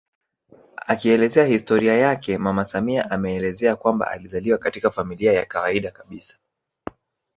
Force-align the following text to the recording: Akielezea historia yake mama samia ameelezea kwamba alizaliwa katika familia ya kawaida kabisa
Akielezea 0.87 1.45
historia 1.47 1.97
yake 1.97 2.37
mama 2.37 2.63
samia 2.63 3.11
ameelezea 3.11 3.75
kwamba 3.75 4.11
alizaliwa 4.11 4.57
katika 4.57 4.91
familia 4.91 5.33
ya 5.33 5.45
kawaida 5.45 5.91
kabisa 5.91 6.39